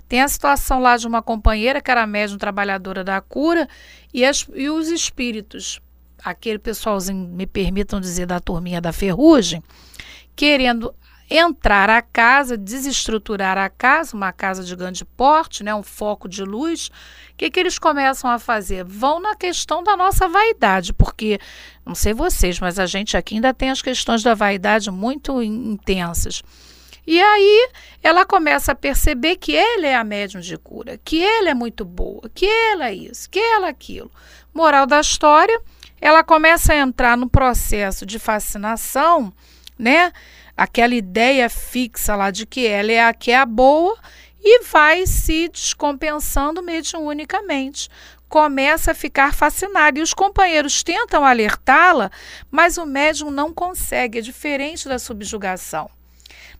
Tem 0.09 0.23
a 0.23 0.29
situação 0.29 0.81
lá 0.81 0.97
de 0.97 1.07
uma 1.07 1.21
companheira 1.21 1.81
que 1.81 1.91
era 1.91 2.07
médium 2.07 2.39
trabalhadora 2.39 3.05
da 3.05 3.21
cura 3.21 3.69
e, 4.13 4.25
as, 4.25 4.47
e 4.55 4.71
os 4.71 4.89
espíritos, 4.89 5.81
aquele 6.25 6.59
pessoalzinho, 6.59 7.29
me 7.29 7.47
permitam 7.47 8.01
dizer, 8.01 8.27
da 8.27 8.41
turminha 8.41 8.81
da 8.81 8.93
ferrugem, 8.93 9.63
querendo 10.35 10.95
entrar 11.31 11.91
a 11.91 12.01
casa, 12.01 12.57
desestruturar 12.57 13.59
a 13.59 13.69
casa, 13.69 14.17
uma 14.17 14.33
casa 14.33 14.65
de 14.65 14.75
grande 14.75 15.05
porte, 15.05 15.63
né, 15.63 15.75
um 15.75 15.83
foco 15.83 16.27
de 16.27 16.43
luz, 16.43 16.89
o 17.33 17.37
que, 17.37 17.51
que 17.51 17.61
eles 17.61 17.79
começam 17.79 18.31
a 18.31 18.39
fazer? 18.39 18.83
Vão 18.85 19.21
na 19.21 19.37
questão 19.37 19.83
da 19.83 19.97
nossa 19.97 20.27
vaidade, 20.27 20.93
porque, 20.95 21.39
não 21.85 21.95
sei 21.95 22.15
vocês, 22.15 22.59
mas 22.59 22.79
a 22.79 22.87
gente 22.87 23.17
aqui 23.17 23.35
ainda 23.35 23.53
tem 23.53 23.69
as 23.69 23.83
questões 23.83 24.23
da 24.23 24.35
vaidade 24.35 24.91
muito 24.91 25.43
intensas. 25.43 26.43
E 27.11 27.19
aí 27.23 27.71
ela 28.03 28.27
começa 28.27 28.73
a 28.73 28.75
perceber 28.75 29.37
que 29.37 29.53
ele 29.53 29.87
é 29.87 29.97
a 29.97 30.05
médium 30.05 30.43
de 30.43 30.59
cura, 30.59 31.01
que 31.03 31.17
ele 31.17 31.49
é 31.49 31.55
muito 31.55 31.83
boa, 31.83 32.31
que 32.35 32.45
ela 32.45 32.91
é 32.91 32.93
isso, 32.93 33.31
que 33.31 33.39
ela 33.39 33.69
é 33.69 33.71
aquilo. 33.71 34.11
Moral 34.53 34.87
da 34.87 35.01
história, 35.01 35.59
ela 36.03 36.23
começa 36.23 36.75
a 36.75 36.77
entrar 36.77 37.17
no 37.17 37.27
processo 37.27 38.05
de 38.05 38.19
fascinação, 38.19 39.33
né? 39.79 40.13
aquela 40.55 40.95
ideia 40.95 41.49
fixa 41.49 42.15
lá 42.15 42.31
de 42.31 42.45
que 42.45 42.67
ela 42.67 42.93
é 42.93 43.03
a 43.03 43.15
que 43.15 43.31
é 43.31 43.39
a 43.39 43.47
boa 43.47 43.97
e 44.39 44.65
vai 44.65 45.07
se 45.07 45.49
descompensando 45.49 46.63
mediunicamente. 46.63 47.89
Começa 48.29 48.91
a 48.91 48.95
ficar 48.95 49.33
fascinada 49.33 49.99
e 49.99 50.03
os 50.03 50.13
companheiros 50.13 50.83
tentam 50.83 51.25
alertá-la, 51.25 52.11
mas 52.51 52.77
o 52.77 52.85
médium 52.85 53.31
não 53.31 53.51
consegue, 53.51 54.19
é 54.19 54.21
diferente 54.21 54.87
da 54.87 54.99
subjugação. 54.99 55.89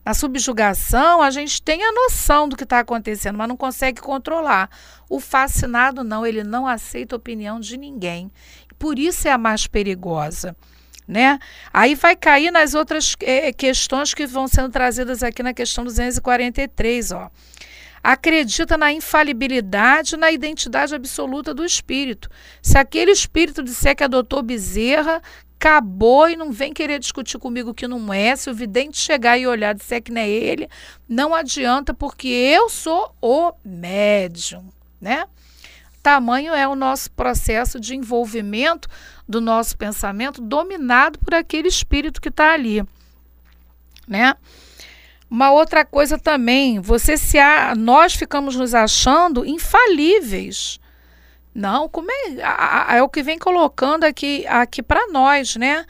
Na 0.09 0.15
subjugação, 0.15 1.21
a 1.21 1.29
gente 1.29 1.61
tem 1.61 1.83
a 1.83 1.91
noção 1.91 2.49
do 2.49 2.57
que 2.57 2.63
está 2.63 2.79
acontecendo, 2.79 3.37
mas 3.37 3.47
não 3.47 3.55
consegue 3.55 4.01
controlar. 4.01 4.67
O 5.07 5.19
fascinado, 5.19 6.03
não, 6.03 6.25
ele 6.25 6.43
não 6.43 6.65
aceita 6.65 7.13
a 7.13 7.17
opinião 7.17 7.59
de 7.59 7.77
ninguém. 7.77 8.31
Por 8.79 8.97
isso 8.97 9.27
é 9.27 9.31
a 9.31 9.37
mais 9.37 9.67
perigosa 9.67 10.55
né? 11.07 11.37
Aí 11.71 11.93
vai 11.93 12.15
cair 12.15 12.51
nas 12.51 12.73
outras 12.73 13.15
é, 13.21 13.51
questões 13.51 14.13
que 14.13 14.25
vão 14.27 14.47
sendo 14.47 14.69
trazidas 14.69 15.21
aqui 15.23 15.43
na 15.43 15.53
questão 15.53 15.83
243, 15.83 17.11
ó. 17.11 17.29
Acredita 18.03 18.77
na 18.77 18.91
infalibilidade, 18.91 20.17
na 20.17 20.31
identidade 20.31 20.95
absoluta 20.95 21.53
do 21.53 21.65
espírito. 21.65 22.29
Se 22.61 22.77
aquele 22.77 23.11
espírito 23.11 23.61
disser 23.63 23.95
que 23.95 24.03
adotou 24.03 24.41
Bezerra, 24.41 25.21
acabou 25.59 26.29
e 26.29 26.37
não 26.37 26.53
vem 26.53 26.73
querer 26.73 26.99
discutir 26.99 27.37
comigo 27.37 27.73
que 27.73 27.87
não 27.87 28.13
é. 28.13 28.33
Se 28.35 28.49
o 28.49 28.53
vidente 28.53 28.97
chegar 28.97 29.37
e 29.37 29.45
olhar 29.45 29.75
disser 29.75 30.01
que 30.01 30.11
não 30.11 30.21
é 30.21 30.29
ele, 30.29 30.69
não 31.07 31.35
adianta, 31.35 31.93
porque 31.93 32.27
eu 32.29 32.69
sou 32.69 33.13
o 33.21 33.51
médium, 33.63 34.63
né? 35.01 35.25
Tamanho 36.01 36.53
é 36.53 36.65
o 36.65 36.75
nosso 36.75 37.11
processo 37.11 37.77
de 37.77 37.93
envolvimento 37.93 38.87
do 39.27 39.41
nosso 39.41 39.77
pensamento 39.77 40.41
dominado 40.41 41.19
por 41.19 41.35
aquele 41.35 41.67
espírito 41.67 42.21
que 42.21 42.29
está 42.29 42.53
ali, 42.53 42.81
né? 44.07 44.35
Uma 45.29 45.51
outra 45.51 45.85
coisa 45.85 46.17
também, 46.17 46.79
você 46.79 47.17
se 47.17 47.37
a, 47.37 47.75
nós 47.75 48.15
ficamos 48.15 48.55
nos 48.55 48.73
achando 48.73 49.45
infalíveis. 49.45 50.79
Não, 51.53 51.89
como 51.89 52.09
é, 52.11 52.97
é 52.97 53.03
o 53.03 53.09
que 53.09 53.23
vem 53.23 53.39
colocando 53.39 54.03
aqui 54.03 54.45
aqui 54.47 54.81
para 54.81 55.07
nós, 55.07 55.55
né? 55.55 55.85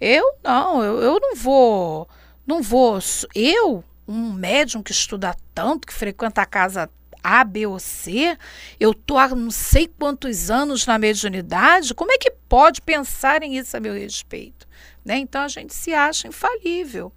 Eu 0.00 0.34
não, 0.42 0.82
eu, 0.82 0.98
eu 1.00 1.20
não 1.20 1.34
vou, 1.34 2.08
não 2.46 2.62
vou, 2.62 2.98
eu, 3.34 3.84
um 4.06 4.32
médium 4.32 4.82
que 4.82 4.92
estuda 4.92 5.36
tanto, 5.54 5.86
que 5.86 5.92
frequenta 5.92 6.42
a 6.42 6.46
casa 6.46 6.90
a, 7.22 7.44
B 7.44 7.66
ou 7.66 7.78
C? 7.78 8.36
Eu 8.78 8.92
estou 8.92 9.18
há 9.18 9.28
não 9.28 9.50
sei 9.50 9.86
quantos 9.86 10.50
anos 10.50 10.86
na 10.86 10.98
mediunidade? 10.98 11.94
Como 11.94 12.12
é 12.12 12.18
que 12.18 12.30
pode 12.48 12.80
pensar 12.80 13.42
em 13.42 13.56
isso 13.56 13.76
a 13.76 13.80
meu 13.80 13.94
respeito? 13.94 14.66
Né? 15.04 15.18
Então 15.18 15.42
a 15.42 15.48
gente 15.48 15.74
se 15.74 15.92
acha 15.92 16.28
infalível. 16.28 17.12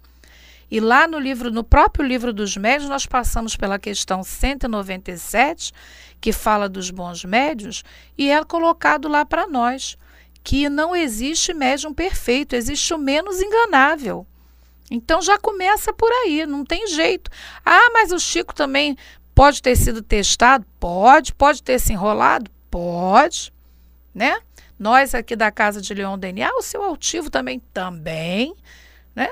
E 0.74 0.80
lá 0.80 1.06
no 1.06 1.20
livro, 1.20 1.52
no 1.52 1.62
próprio 1.62 2.04
livro 2.04 2.32
dos 2.32 2.56
médios, 2.56 2.90
nós 2.90 3.06
passamos 3.06 3.54
pela 3.54 3.78
questão 3.78 4.24
197, 4.24 5.72
que 6.20 6.32
fala 6.32 6.68
dos 6.68 6.90
bons 6.90 7.24
médios, 7.24 7.84
e 8.18 8.28
é 8.28 8.42
colocado 8.42 9.06
lá 9.06 9.24
para 9.24 9.46
nós 9.46 9.96
que 10.42 10.68
não 10.68 10.96
existe 10.96 11.54
médium 11.54 11.94
perfeito, 11.94 12.56
existe 12.56 12.92
o 12.92 12.98
menos 12.98 13.40
enganável. 13.40 14.26
Então 14.90 15.22
já 15.22 15.38
começa 15.38 15.92
por 15.92 16.10
aí, 16.10 16.44
não 16.44 16.64
tem 16.64 16.88
jeito. 16.88 17.30
Ah, 17.64 17.90
mas 17.92 18.10
o 18.10 18.18
Chico 18.18 18.52
também 18.52 18.98
pode 19.32 19.62
ter 19.62 19.76
sido 19.76 20.02
testado? 20.02 20.66
Pode. 20.80 21.32
Pode 21.34 21.62
ter 21.62 21.78
se 21.78 21.92
enrolado? 21.92 22.50
Pode. 22.68 23.52
Né? 24.12 24.40
Nós 24.76 25.14
aqui 25.14 25.36
da 25.36 25.52
Casa 25.52 25.80
de 25.80 25.94
Denis, 25.94 26.44
ah, 26.44 26.56
o 26.56 26.62
seu 26.62 26.82
altivo 26.82 27.30
também? 27.30 27.62
Também. 27.72 28.56
Né? 29.14 29.28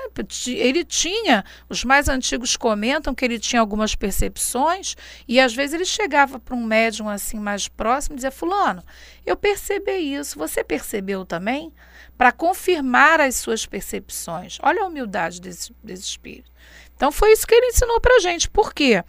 Ele 0.47 0.85
tinha, 0.85 1.43
os 1.67 1.83
mais 1.83 2.07
antigos 2.07 2.55
comentam 2.55 3.13
que 3.13 3.25
ele 3.25 3.37
tinha 3.37 3.59
algumas 3.59 3.95
percepções 3.95 4.95
e 5.27 5.39
às 5.39 5.53
vezes 5.53 5.73
ele 5.73 5.85
chegava 5.85 6.39
para 6.39 6.55
um 6.55 6.63
médium 6.63 7.09
assim 7.09 7.37
mais 7.37 7.67
próximo 7.67 8.15
e 8.15 8.17
dizia: 8.17 8.31
Fulano, 8.31 8.83
eu 9.25 9.35
percebi 9.35 10.13
isso, 10.13 10.39
você 10.39 10.63
percebeu 10.63 11.25
também? 11.25 11.73
Para 12.17 12.31
confirmar 12.31 13.19
as 13.19 13.35
suas 13.35 13.65
percepções. 13.65 14.57
Olha 14.61 14.83
a 14.83 14.85
humildade 14.85 15.41
desse, 15.41 15.73
desse 15.83 16.03
espírito. 16.03 16.49
Então 16.95 17.11
foi 17.11 17.33
isso 17.33 17.45
que 17.45 17.55
ele 17.55 17.67
ensinou 17.67 17.99
para 17.99 18.15
a 18.15 18.19
gente. 18.19 18.49
Por 18.49 18.73
quê? 18.73 19.03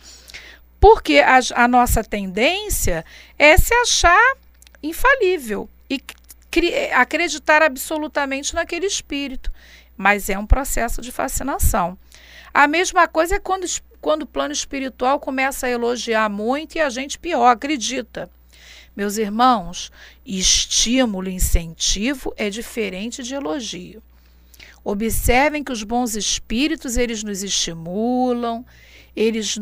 Porque 0.81 1.19
a, 1.21 1.39
a 1.55 1.69
nossa 1.69 2.03
tendência 2.03 3.05
é 3.39 3.57
se 3.57 3.73
achar 3.75 4.37
infalível 4.83 5.69
e 5.89 6.01
acreditar 6.93 7.63
absolutamente 7.63 8.55
naquele 8.55 8.87
espírito 8.87 9.51
mas 9.97 10.29
é 10.29 10.39
um 10.39 10.47
processo 10.47 11.01
de 11.01 11.13
fascinação. 11.13 11.99
A 12.53 12.67
mesma 12.67 13.09
coisa 13.09 13.37
é 13.37 13.41
quando, 13.41 13.67
quando 14.01 14.23
o 14.23 14.27
plano 14.27 14.53
espiritual 14.53 15.19
começa 15.19 15.67
a 15.67 15.71
elogiar 15.71 16.29
muito 16.29 16.77
e 16.77 16.81
a 16.81 16.89
gente 16.89 17.19
pior, 17.19 17.49
acredita. 17.49 18.31
Meus 18.97 19.17
irmãos, 19.17 19.91
estímulo 20.25 21.29
incentivo 21.29 22.33
é 22.37 22.49
diferente 22.49 23.23
de 23.23 23.35
elogio. 23.35 24.03
Observem 24.85 25.65
que 25.65 25.73
os 25.73 25.83
bons 25.83 26.15
espíritos, 26.15 26.97
eles 26.97 27.25
nos 27.25 27.43
estimulam, 27.43 28.65
eles 29.17 29.59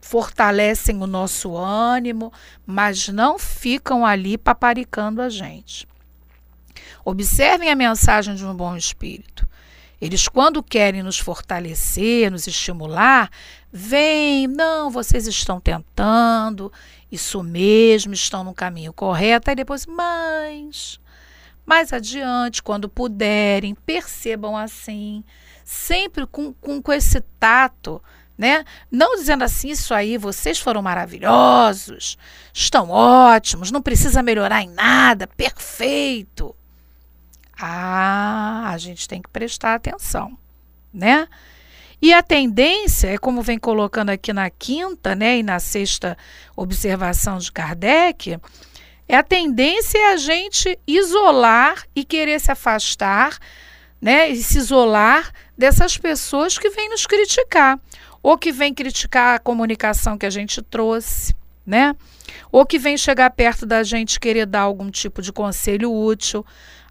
fortalecem 0.00 1.02
o 1.02 1.06
nosso 1.06 1.56
ânimo, 1.56 2.32
mas 2.64 3.08
não 3.08 3.38
ficam 3.38 4.06
ali 4.06 4.38
paparicando 4.38 5.20
a 5.20 5.28
gente. 5.28 5.86
Observem 7.04 7.70
a 7.70 7.74
mensagem 7.74 8.34
de 8.34 8.44
um 8.44 8.54
bom 8.54 8.76
espírito. 8.76 9.39
Eles, 10.00 10.26
quando 10.26 10.62
querem 10.62 11.02
nos 11.02 11.18
fortalecer, 11.18 12.30
nos 12.30 12.46
estimular, 12.46 13.30
vêm, 13.70 14.46
não, 14.46 14.90
vocês 14.90 15.26
estão 15.26 15.60
tentando, 15.60 16.72
isso 17.12 17.42
mesmo, 17.42 18.14
estão 18.14 18.42
no 18.42 18.54
caminho 18.54 18.94
correto. 18.94 19.50
Aí 19.50 19.56
depois, 19.56 19.84
mas, 19.84 20.98
mais 21.66 21.92
adiante, 21.92 22.62
quando 22.62 22.88
puderem, 22.88 23.74
percebam 23.74 24.56
assim, 24.56 25.22
sempre 25.64 26.26
com, 26.26 26.54
com, 26.54 26.80
com 26.80 26.92
esse 26.92 27.20
tato. 27.38 28.02
Né? 28.38 28.64
Não 28.90 29.16
dizendo 29.16 29.44
assim, 29.44 29.68
isso 29.68 29.92
aí, 29.92 30.16
vocês 30.16 30.58
foram 30.58 30.80
maravilhosos, 30.80 32.16
estão 32.54 32.88
ótimos, 32.88 33.70
não 33.70 33.82
precisa 33.82 34.22
melhorar 34.22 34.62
em 34.62 34.70
nada, 34.70 35.26
perfeito. 35.26 36.56
Ah, 37.60 38.70
a 38.70 38.78
gente 38.78 39.06
tem 39.06 39.20
que 39.20 39.28
prestar 39.28 39.74
atenção, 39.74 40.36
né? 40.92 41.28
E 42.02 42.14
a 42.14 42.22
tendência, 42.22 43.08
é 43.08 43.18
como 43.18 43.42
vem 43.42 43.58
colocando 43.58 44.08
aqui 44.08 44.32
na 44.32 44.48
quinta, 44.48 45.14
né, 45.14 45.38
e 45.38 45.42
na 45.42 45.58
sexta 45.58 46.16
observação 46.56 47.36
de 47.36 47.52
Kardec, 47.52 48.38
é 49.06 49.16
a 49.16 49.22
tendência 49.22 49.98
é 49.98 50.12
a 50.12 50.16
gente 50.16 50.78
isolar 50.86 51.84
e 51.94 52.02
querer 52.02 52.40
se 52.40 52.50
afastar, 52.50 53.38
né, 54.00 54.30
e 54.30 54.42
se 54.42 54.56
isolar 54.56 55.30
dessas 55.58 55.98
pessoas 55.98 56.56
que 56.56 56.70
vêm 56.70 56.88
nos 56.88 57.04
criticar, 57.04 57.78
ou 58.22 58.38
que 58.38 58.50
vêm 58.50 58.72
criticar 58.72 59.34
a 59.36 59.38
comunicação 59.38 60.16
que 60.16 60.24
a 60.24 60.30
gente 60.30 60.62
trouxe, 60.62 61.34
né? 61.66 61.94
Ou 62.50 62.64
que 62.66 62.78
vem 62.78 62.96
chegar 62.96 63.30
perto 63.30 63.66
da 63.66 63.82
gente 63.82 64.18
querer 64.18 64.46
dar 64.46 64.62
algum 64.62 64.90
tipo 64.90 65.22
de 65.22 65.32
conselho 65.32 65.92
útil. 65.92 66.44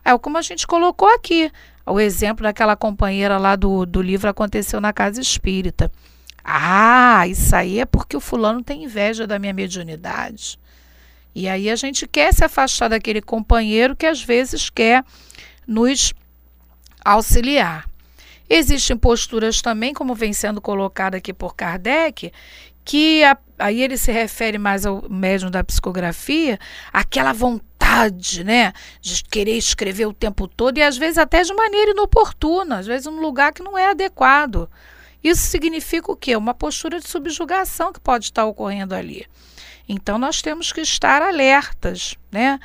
É 0.03 0.17
como 0.17 0.37
a 0.37 0.41
gente 0.41 0.65
colocou 0.65 1.07
aqui, 1.13 1.51
o 1.85 1.99
exemplo 1.99 2.43
daquela 2.43 2.75
companheira 2.75 3.37
lá 3.37 3.55
do, 3.55 3.85
do 3.85 4.01
livro 4.01 4.29
Aconteceu 4.29 4.79
na 4.79 4.93
Casa 4.93 5.21
Espírita. 5.21 5.91
Ah, 6.43 7.27
isso 7.27 7.55
aí 7.55 7.79
é 7.79 7.85
porque 7.85 8.15
o 8.15 8.21
fulano 8.21 8.63
tem 8.63 8.83
inveja 8.83 9.27
da 9.27 9.37
minha 9.37 9.53
mediunidade. 9.53 10.59
E 11.35 11.47
aí 11.47 11.69
a 11.69 11.75
gente 11.75 12.07
quer 12.07 12.33
se 12.33 12.43
afastar 12.43 12.89
daquele 12.89 13.21
companheiro 13.21 13.95
que 13.95 14.05
às 14.05 14.21
vezes 14.21 14.69
quer 14.69 15.03
nos 15.67 16.13
auxiliar. 17.03 17.87
Existem 18.49 18.97
posturas 18.97 19.61
também, 19.61 19.93
como 19.93 20.15
vem 20.15 20.33
sendo 20.33 20.59
colocada 20.59 21.17
aqui 21.17 21.31
por 21.31 21.55
Kardec, 21.55 22.31
que 22.83 23.23
a, 23.23 23.37
aí 23.59 23.83
ele 23.83 23.95
se 23.95 24.11
refere 24.11 24.57
mais 24.57 24.87
ao 24.87 25.07
médium 25.07 25.51
da 25.51 25.63
psicografia, 25.63 26.59
aquela 26.91 27.31
vontade 27.31 27.68
vontade, 27.89 28.43
né, 28.43 28.73
de 29.01 29.23
querer 29.23 29.57
escrever 29.57 30.05
o 30.05 30.13
tempo 30.13 30.47
todo 30.47 30.77
e 30.77 30.83
às 30.83 30.97
vezes 30.97 31.17
até 31.17 31.41
de 31.41 31.53
maneira 31.53 31.91
inoportuna, 31.91 32.79
às 32.79 32.87
vezes 32.87 33.07
num 33.07 33.19
lugar 33.19 33.51
que 33.51 33.63
não 33.63 33.77
é 33.77 33.89
adequado. 33.89 34.69
Isso 35.23 35.41
significa 35.41 36.11
o 36.11 36.15
quê? 36.15 36.35
Uma 36.35 36.53
postura 36.53 36.99
de 36.99 37.07
subjugação 37.07 37.91
que 37.91 37.99
pode 37.99 38.25
estar 38.25 38.45
ocorrendo 38.45 38.95
ali. 38.95 39.25
Então 39.87 40.17
nós 40.17 40.41
temos 40.41 40.71
que 40.71 40.81
estar 40.81 41.21
alertas, 41.21 42.15
né? 42.31 42.59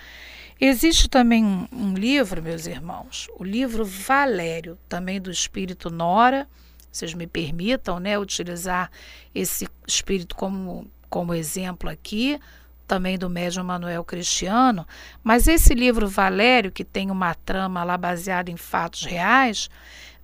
Existe 0.60 1.08
também 1.08 1.44
um, 1.44 1.66
um 1.72 1.94
livro, 1.94 2.40
meus 2.40 2.66
irmãos, 2.66 3.28
o 3.37 3.42
livro 3.42 3.84
Valério, 3.84 4.78
também 4.88 5.20
do 5.20 5.30
espírito 5.30 5.90
Nora. 5.90 6.46
Vocês 6.92 7.12
me 7.12 7.26
permitam, 7.26 7.98
né, 7.98 8.16
utilizar 8.16 8.88
esse 9.34 9.68
espírito 9.87 10.37
como 10.37 10.88
como 11.10 11.32
exemplo 11.32 11.88
aqui, 11.88 12.40
também 12.87 13.18
do 13.18 13.31
médium 13.31 13.64
Manuel 13.64 14.05
Cristiano, 14.05 14.87
mas 15.23 15.49
esse 15.49 15.75
livro 15.75 16.09
Valério, 16.09 16.70
que 16.70 16.85
tem 16.85 17.11
uma 17.11 17.35
trama 17.35 17.83
lá 17.85 17.97
baseada 17.97 18.51
em 18.51 18.57
fatos 18.57 19.05
reais, 19.05 19.68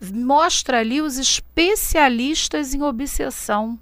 mostra 0.01 0.79
ali 0.79 1.01
os 1.01 1.19
especialistas 1.19 2.75
em 2.75 2.83
obsessão. 2.83 3.79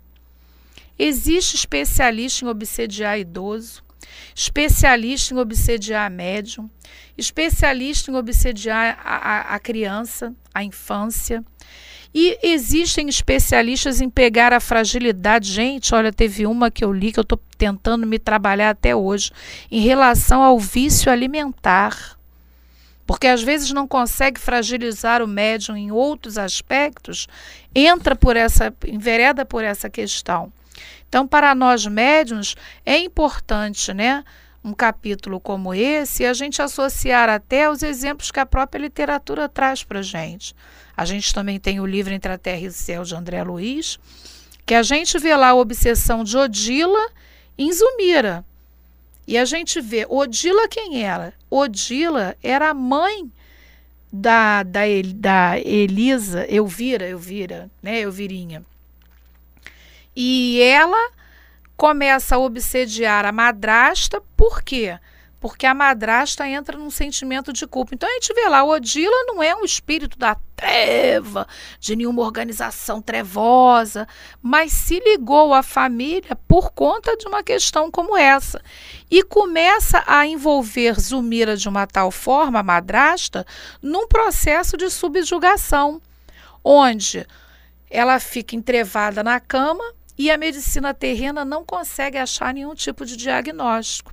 Existe 0.98 1.54
especialista 1.54 2.44
em 2.44 2.48
obsediar 2.48 3.18
idoso, 3.18 3.84
especialista 4.34 5.34
em 5.34 5.38
obsediar 5.38 6.10
médium, 6.10 6.68
especialista 7.16 8.10
em 8.10 8.14
obsediar 8.14 8.98
a, 9.04 9.16
a, 9.16 9.54
a 9.54 9.58
criança, 9.60 10.34
a 10.52 10.64
infância. 10.64 11.44
E 12.14 12.38
existem 12.42 13.08
especialistas 13.08 14.00
em 14.00 14.08
pegar 14.08 14.52
a 14.52 14.60
fragilidade. 14.60 15.52
Gente, 15.52 15.94
olha, 15.94 16.12
teve 16.12 16.46
uma 16.46 16.70
que 16.70 16.84
eu 16.84 16.92
li 16.92 17.12
que 17.12 17.18
eu 17.18 17.22
estou 17.22 17.40
tentando 17.56 18.06
me 18.06 18.18
trabalhar 18.18 18.70
até 18.70 18.94
hoje, 18.94 19.30
em 19.70 19.80
relação 19.80 20.42
ao 20.42 20.58
vício 20.58 21.12
alimentar. 21.12 22.16
Porque 23.06 23.26
às 23.26 23.42
vezes 23.42 23.72
não 23.72 23.88
consegue 23.88 24.38
fragilizar 24.38 25.22
o 25.22 25.26
médium 25.26 25.76
em 25.76 25.90
outros 25.90 26.36
aspectos, 26.36 27.26
entra 27.74 28.14
por 28.14 28.36
essa, 28.36 28.72
envereda 28.86 29.44
por 29.44 29.64
essa 29.64 29.88
questão. 29.88 30.52
Então, 31.08 31.26
para 31.26 31.54
nós 31.54 31.86
médiums, 31.86 32.54
é 32.84 32.98
importante, 32.98 33.94
né? 33.94 34.22
Um 34.64 34.72
capítulo 34.72 35.40
como 35.40 35.72
esse 35.72 36.22
e 36.22 36.26
a 36.26 36.32
gente 36.32 36.60
associar 36.60 37.28
até 37.28 37.70
os 37.70 37.82
exemplos 37.82 38.30
que 38.30 38.40
a 38.40 38.46
própria 38.46 38.80
literatura 38.80 39.48
traz 39.48 39.82
para 39.82 40.00
a 40.00 40.02
gente. 40.02 40.54
A 40.96 41.04
gente 41.04 41.32
também 41.32 41.58
tem 41.60 41.80
o 41.80 41.86
livro 41.86 42.12
Entre 42.12 42.30
a 42.30 42.38
Terra 42.38 42.60
e 42.60 42.68
o 42.68 42.72
Céu, 42.72 43.04
de 43.04 43.14
André 43.14 43.42
Luiz, 43.42 43.98
que 44.66 44.74
a 44.74 44.82
gente 44.82 45.18
vê 45.18 45.34
lá 45.36 45.50
a 45.50 45.54
obsessão 45.54 46.24
de 46.24 46.36
Odila 46.36 47.10
em 47.56 47.72
Zumira. 47.72 48.44
E 49.26 49.38
a 49.38 49.44
gente 49.44 49.80
vê, 49.80 50.06
Odila 50.08 50.68
quem 50.68 51.04
era? 51.04 51.34
Odila 51.50 52.36
era 52.42 52.70
a 52.70 52.74
mãe 52.74 53.30
da, 54.12 54.62
da, 54.62 54.80
da 55.14 55.58
Elisa, 55.58 56.46
Elvira, 56.48 57.06
Elvira, 57.06 57.70
né, 57.82 58.00
Elvirinha. 58.00 58.64
E 60.16 60.60
ela 60.60 61.12
começa 61.78 62.34
a 62.34 62.38
obsediar 62.38 63.24
a 63.24 63.32
madrasta, 63.32 64.20
por 64.36 64.62
quê? 64.62 64.98
porque 65.40 65.66
a 65.66 65.74
madrasta 65.74 66.48
entra 66.48 66.76
num 66.76 66.90
sentimento 66.90 67.52
de 67.52 67.64
culpa. 67.66 67.94
Então 67.94 68.08
a 68.08 68.12
gente 68.14 68.34
vê 68.34 68.48
lá, 68.48 68.64
o 68.64 68.70
Odila 68.70 69.24
não 69.26 69.42
é 69.42 69.54
um 69.54 69.64
espírito 69.64 70.18
da 70.18 70.36
treva, 70.56 71.46
de 71.78 71.94
nenhuma 71.94 72.22
organização 72.22 73.00
trevosa, 73.00 74.06
mas 74.42 74.72
se 74.72 74.98
ligou 74.98 75.54
à 75.54 75.62
família 75.62 76.34
por 76.48 76.72
conta 76.72 77.16
de 77.16 77.28
uma 77.28 77.42
questão 77.42 77.88
como 77.88 78.16
essa. 78.16 78.60
E 79.08 79.22
começa 79.22 80.02
a 80.08 80.26
envolver 80.26 80.98
Zumira 80.98 81.56
de 81.56 81.68
uma 81.68 81.86
tal 81.86 82.10
forma, 82.10 82.58
a 82.58 82.64
madrasta, 82.64 83.46
num 83.80 84.08
processo 84.08 84.76
de 84.76 84.90
subjugação, 84.90 86.02
onde 86.64 87.24
ela 87.88 88.18
fica 88.18 88.56
entrevada 88.56 89.22
na 89.22 89.38
cama 89.38 89.84
e 90.18 90.30
a 90.30 90.36
medicina 90.36 90.92
terrena 90.92 91.44
não 91.44 91.64
consegue 91.64 92.18
achar 92.18 92.52
nenhum 92.52 92.74
tipo 92.74 93.06
de 93.06 93.16
diagnóstico. 93.16 94.12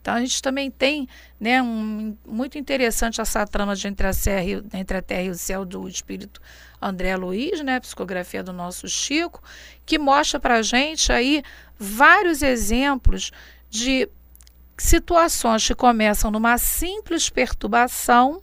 Então 0.00 0.14
a 0.14 0.20
gente 0.20 0.42
também 0.42 0.70
tem, 0.70 1.08
né, 1.38 1.62
um, 1.62 2.16
muito 2.26 2.58
interessante 2.58 3.20
essa 3.20 3.46
trama 3.46 3.76
de 3.76 3.86
entre 3.86 4.06
a, 4.06 4.12
serra, 4.12 4.64
entre 4.72 4.96
a 4.96 5.02
terra 5.02 5.22
e 5.22 5.30
o 5.30 5.34
céu 5.34 5.64
do 5.64 5.86
espírito 5.88 6.40
André 6.80 7.16
Luiz, 7.16 7.60
né, 7.62 7.78
psicografia 7.78 8.42
do 8.42 8.52
nosso 8.52 8.88
Chico, 8.88 9.42
que 9.84 9.98
mostra 9.98 10.40
para 10.40 10.56
a 10.56 10.62
gente 10.62 11.12
aí 11.12 11.42
vários 11.78 12.42
exemplos 12.42 13.30
de 13.68 14.08
situações 14.78 15.66
que 15.66 15.74
começam 15.74 16.30
numa 16.30 16.56
simples 16.56 17.28
perturbação, 17.28 18.40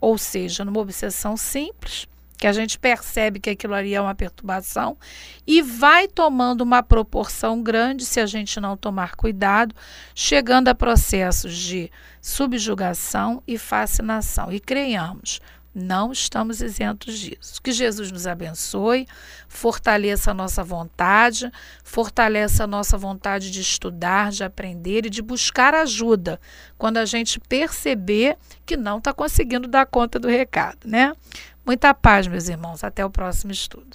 ou 0.00 0.18
seja, 0.18 0.64
numa 0.64 0.80
obsessão 0.80 1.36
simples, 1.36 2.08
que 2.42 2.46
a 2.48 2.52
gente 2.52 2.76
percebe 2.76 3.38
que 3.38 3.50
aquilo 3.50 3.72
ali 3.72 3.94
é 3.94 4.00
uma 4.00 4.16
perturbação 4.16 4.98
e 5.46 5.62
vai 5.62 6.08
tomando 6.08 6.62
uma 6.62 6.82
proporção 6.82 7.62
grande 7.62 8.04
se 8.04 8.18
a 8.18 8.26
gente 8.26 8.58
não 8.58 8.76
tomar 8.76 9.14
cuidado, 9.14 9.72
chegando 10.12 10.66
a 10.66 10.74
processos 10.74 11.56
de 11.56 11.88
subjugação 12.20 13.40
e 13.46 13.56
fascinação. 13.56 14.50
E 14.50 14.58
creiamos, 14.58 15.40
não 15.72 16.10
estamos 16.10 16.60
isentos 16.60 17.16
disso. 17.16 17.62
Que 17.62 17.70
Jesus 17.70 18.10
nos 18.10 18.26
abençoe, 18.26 19.06
fortaleça 19.48 20.32
a 20.32 20.34
nossa 20.34 20.64
vontade, 20.64 21.50
fortaleça 21.84 22.64
a 22.64 22.66
nossa 22.66 22.98
vontade 22.98 23.52
de 23.52 23.60
estudar, 23.60 24.32
de 24.32 24.42
aprender 24.42 25.06
e 25.06 25.10
de 25.10 25.22
buscar 25.22 25.74
ajuda 25.74 26.40
quando 26.76 26.98
a 26.98 27.04
gente 27.04 27.38
perceber 27.38 28.36
que 28.66 28.76
não 28.76 28.98
está 28.98 29.12
conseguindo 29.12 29.68
dar 29.68 29.86
conta 29.86 30.18
do 30.18 30.28
recado, 30.28 30.86
né? 30.86 31.14
Muita 31.64 31.94
paz, 31.94 32.26
meus 32.26 32.48
irmãos. 32.48 32.84
Até 32.84 33.04
o 33.04 33.10
próximo 33.10 33.52
estudo. 33.52 33.86